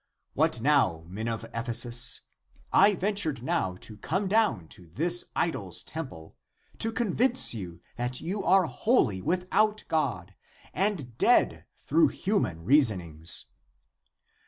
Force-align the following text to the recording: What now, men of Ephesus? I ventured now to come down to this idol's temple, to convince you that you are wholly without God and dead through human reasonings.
What 0.33 0.61
now, 0.61 1.03
men 1.07 1.27
of 1.27 1.43
Ephesus? 1.53 2.21
I 2.73 2.95
ventured 2.95 3.43
now 3.43 3.75
to 3.81 3.97
come 3.97 4.27
down 4.27 4.67
to 4.69 4.87
this 4.87 5.25
idol's 5.35 5.83
temple, 5.83 6.35
to 6.79 6.91
convince 6.91 7.53
you 7.53 7.81
that 7.97 8.19
you 8.19 8.43
are 8.43 8.65
wholly 8.65 9.21
without 9.21 9.83
God 9.89 10.33
and 10.73 11.15
dead 11.19 11.67
through 11.77 12.07
human 12.07 12.63
reasonings. 12.65 13.45